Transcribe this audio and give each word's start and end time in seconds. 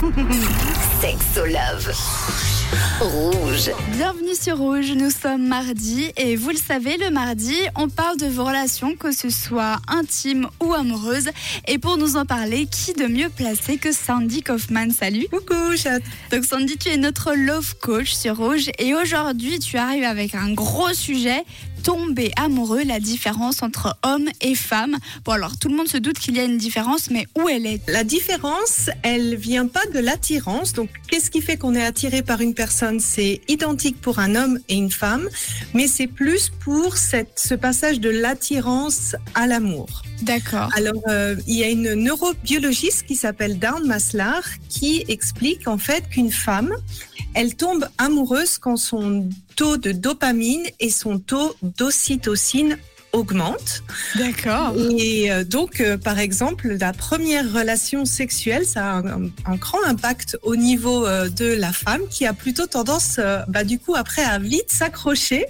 Sexo 1.00 1.44
Love. 1.44 1.92
Rouge. 3.00 3.70
Bienvenue 3.92 4.34
sur 4.34 4.58
Rouge, 4.58 4.92
nous 4.92 5.10
sommes 5.10 5.46
mardi 5.46 6.12
et 6.16 6.36
vous 6.36 6.50
le 6.50 6.56
savez, 6.56 6.96
le 6.96 7.10
mardi, 7.10 7.56
on 7.76 7.88
parle 7.88 8.16
de 8.16 8.26
vos 8.26 8.44
relations, 8.44 8.94
que 8.94 9.10
ce 9.10 9.28
soit 9.28 9.78
intimes 9.88 10.48
ou 10.62 10.72
amoureuses. 10.72 11.30
Et 11.66 11.78
pour 11.78 11.98
nous 11.98 12.16
en 12.16 12.24
parler, 12.24 12.66
qui 12.66 12.92
de 12.92 13.06
mieux 13.06 13.28
placé 13.28 13.76
que 13.76 13.92
Sandy 13.92 14.42
Kaufman? 14.42 14.90
Salut 14.90 15.26
Coucou, 15.30 15.76
chat. 15.76 16.00
Donc 16.30 16.44
Sandy, 16.44 16.76
tu 16.78 16.90
es 16.90 16.96
notre 16.96 17.34
love 17.34 17.74
coach 17.80 18.12
sur 18.12 18.36
Rouge 18.36 18.70
et 18.78 18.94
aujourd'hui, 18.94 19.58
tu 19.58 19.76
arrives 19.76 20.04
avec 20.04 20.34
un 20.34 20.52
gros 20.52 20.92
sujet, 20.94 21.44
tomber 21.82 22.30
amoureux, 22.36 22.82
la 22.84 23.00
différence 23.00 23.62
entre 23.62 23.96
homme 24.04 24.28
et 24.40 24.54
femme. 24.54 24.96
Bon 25.24 25.32
alors, 25.32 25.56
tout 25.58 25.68
le 25.68 25.76
monde 25.76 25.88
se 25.88 25.96
doute 25.96 26.18
qu'il 26.18 26.36
y 26.36 26.40
a 26.40 26.44
une 26.44 26.58
différence, 26.58 27.10
mais 27.10 27.26
où 27.38 27.48
elle 27.48 27.66
est? 27.66 27.80
La 27.88 28.04
différence, 28.04 28.90
elle 29.02 29.36
vient 29.36 29.66
pas 29.66 29.84
de 29.92 29.98
l'attirance. 29.98 30.72
Donc, 30.72 30.90
qu'est-ce 31.08 31.30
qui 31.30 31.40
fait 31.40 31.56
qu'on 31.56 31.74
est 31.74 31.84
attiré 31.84 32.22
par 32.22 32.40
une 32.40 32.54
personne? 32.54 33.00
C'est 33.00 33.40
identique 33.48 34.00
pour 34.00 34.18
un 34.18 34.34
homme 34.34 34.58
et 34.68 34.74
une 34.74 34.90
femme, 34.90 35.28
mais 35.74 35.86
c'est 35.86 36.06
plus 36.06 36.50
pour 36.64 36.96
cette, 36.96 37.38
ce 37.38 37.54
passage 37.54 38.00
de 38.00 38.10
l'attirance 38.10 39.16
à 39.34 39.46
l'amour. 39.46 40.02
D'accord. 40.22 40.68
Alors, 40.76 41.02
euh, 41.08 41.36
il 41.46 41.54
y 41.54 41.64
a 41.64 41.68
une 41.68 41.94
neurobiologiste 41.94 43.06
qui 43.06 43.16
s'appelle 43.16 43.58
Dawn 43.58 43.86
Maslar 43.86 44.42
qui 44.68 45.04
explique 45.08 45.66
en 45.66 45.78
fait 45.78 46.08
qu'une 46.08 46.30
femme, 46.30 46.72
elle 47.34 47.54
tombe 47.54 47.86
amoureuse 47.98 48.58
quand 48.58 48.76
son 48.76 49.28
taux 49.56 49.76
de 49.76 49.92
dopamine 49.92 50.64
et 50.80 50.90
son 50.90 51.18
taux 51.18 51.54
d'ocytocine 51.62 52.76
augmentent. 53.12 53.82
D'accord. 54.16 54.74
Et 54.98 55.30
euh, 55.30 55.44
donc, 55.44 55.80
euh, 55.80 55.98
par 55.98 56.18
exemple, 56.18 56.76
la 56.78 56.92
première 56.92 57.52
relation 57.52 58.04
sexuelle, 58.04 58.64
ça 58.64 58.92
a 58.92 58.98
un, 58.98 59.24
un 59.46 59.56
grand 59.56 59.82
impact 59.86 60.38
au 60.42 60.56
niveau 60.56 61.06
euh, 61.06 61.28
de 61.28 61.46
la 61.46 61.72
femme 61.72 62.02
qui 62.08 62.26
a 62.26 62.32
plutôt 62.32 62.66
tendance, 62.66 63.16
euh, 63.18 63.40
bah, 63.48 63.64
du 63.64 63.78
coup, 63.78 63.94
après, 63.94 64.22
à 64.22 64.38
vite 64.38 64.70
s'accrocher 64.70 65.44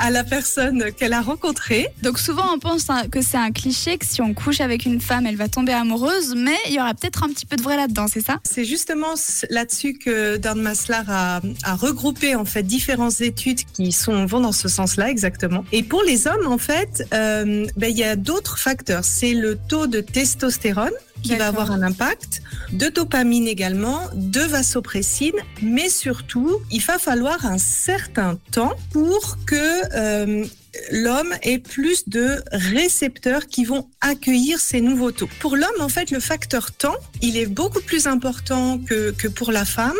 à 0.00 0.10
la 0.10 0.24
personne 0.24 0.92
qu'elle 0.92 1.12
a 1.12 1.20
rencontrée. 1.20 1.86
Donc 2.02 2.18
souvent 2.18 2.54
on 2.54 2.58
pense 2.58 2.88
hein, 2.90 3.04
que 3.10 3.22
c'est 3.22 3.36
un 3.36 3.52
cliché, 3.52 3.98
que 3.98 4.06
si 4.06 4.20
on 4.22 4.34
couche 4.34 4.60
avec 4.60 4.86
une 4.86 5.00
femme, 5.00 5.26
elle 5.26 5.36
va 5.36 5.48
tomber 5.48 5.72
amoureuse, 5.72 6.34
mais 6.36 6.56
il 6.66 6.74
y 6.74 6.80
aura 6.80 6.94
peut-être 6.94 7.22
un 7.22 7.28
petit 7.28 7.46
peu 7.46 7.56
de 7.56 7.62
vrai 7.62 7.76
là-dedans, 7.76 8.06
c'est 8.08 8.24
ça? 8.24 8.40
C'est 8.44 8.64
justement 8.64 9.14
là-dessus 9.50 9.94
que 9.94 10.36
Dan 10.38 10.60
Maslar 10.60 11.04
a, 11.08 11.40
a 11.64 11.74
regroupé 11.74 12.34
en 12.34 12.44
fait 12.44 12.62
différentes 12.62 13.20
études 13.20 13.60
qui 13.74 13.92
sont 13.92 14.26
vont 14.26 14.40
dans 14.40 14.52
ce 14.52 14.68
sens-là 14.68 15.10
exactement. 15.10 15.64
Et 15.72 15.82
pour 15.82 16.02
les 16.02 16.26
hommes, 16.26 16.46
en 16.46 16.58
fait, 16.58 17.06
euh, 17.12 17.66
ben, 17.76 17.90
il 17.90 17.98
y 17.98 18.04
a 18.04 18.16
d'autres 18.16 18.58
facteurs. 18.58 19.04
C'est 19.04 19.34
le 19.34 19.56
taux 19.56 19.86
de 19.86 20.00
testostérone 20.00 20.90
qui 21.22 21.36
va 21.36 21.48
avoir 21.48 21.70
un 21.70 21.82
impact, 21.82 22.42
de 22.72 22.88
dopamine 22.88 23.48
également, 23.48 24.00
de 24.14 24.40
vasopressine, 24.40 25.36
mais 25.62 25.88
surtout, 25.88 26.60
il 26.70 26.82
va 26.82 26.98
falloir 26.98 27.46
un 27.46 27.58
certain 27.58 28.38
temps 28.50 28.74
pour 28.92 29.38
que 29.46 29.56
euh, 29.94 30.44
l'homme 30.90 31.32
ait 31.42 31.58
plus 31.58 32.08
de 32.08 32.42
récepteurs 32.52 33.46
qui 33.46 33.64
vont 33.64 33.88
accueillir 34.00 34.60
ces 34.60 34.80
nouveaux 34.80 35.12
taux. 35.12 35.28
Pour 35.40 35.56
l'homme, 35.56 35.80
en 35.80 35.88
fait, 35.88 36.10
le 36.10 36.20
facteur 36.20 36.72
temps, 36.72 36.96
il 37.22 37.36
est 37.36 37.46
beaucoup 37.46 37.80
plus 37.80 38.06
important 38.06 38.78
que, 38.78 39.10
que 39.12 39.28
pour 39.28 39.52
la 39.52 39.64
femme. 39.64 39.98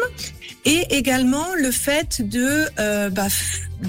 Et 0.64 0.84
également 0.90 1.54
le 1.56 1.70
fait 1.70 2.20
de 2.20 2.66
euh, 2.78 3.08
bah, 3.08 3.28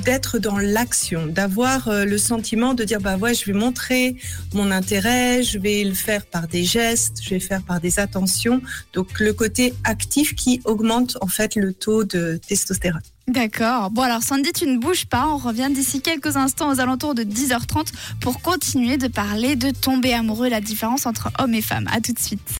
d'être 0.05 0.39
dans 0.39 0.57
l'action, 0.57 1.27
d'avoir 1.27 1.89
euh, 1.89 2.05
le 2.05 2.17
sentiment 2.17 2.73
de 2.73 2.85
dire 2.85 3.01
bah 3.01 3.17
ouais 3.17 3.33
je 3.33 3.45
vais 3.45 3.57
montrer 3.57 4.15
mon 4.53 4.71
intérêt, 4.71 5.43
je 5.43 5.59
vais 5.59 5.83
le 5.83 5.93
faire 5.93 6.25
par 6.25 6.47
des 6.47 6.63
gestes, 6.63 7.17
je 7.21 7.31
vais 7.31 7.41
faire 7.41 7.61
par 7.61 7.81
des 7.81 7.99
attentions. 7.99 8.61
Donc 8.93 9.19
le 9.19 9.33
côté 9.33 9.73
actif 9.83 10.33
qui 10.33 10.61
augmente 10.63 11.17
en 11.19 11.27
fait 11.27 11.55
le 11.55 11.73
taux 11.73 12.05
de 12.05 12.39
testostérone. 12.47 13.01
D'accord. 13.31 13.91
Bon 13.91 14.01
alors 14.01 14.23
Sandy, 14.23 14.51
tu 14.51 14.67
ne 14.67 14.77
bouges 14.77 15.05
pas, 15.05 15.25
on 15.25 15.37
revient 15.37 15.69
d'ici 15.71 16.01
quelques 16.01 16.35
instants 16.35 16.69
aux 16.69 16.81
alentours 16.81 17.15
de 17.15 17.23
10h30 17.23 17.87
pour 18.19 18.41
continuer 18.41 18.97
de 18.97 19.07
parler 19.07 19.55
de 19.55 19.71
tomber 19.71 20.13
amoureux, 20.13 20.49
la 20.49 20.59
différence 20.59 21.05
entre 21.05 21.29
homme 21.39 21.53
et 21.53 21.61
femme. 21.61 21.87
À 21.93 22.01
tout 22.01 22.11
de 22.11 22.19
suite. 22.19 22.41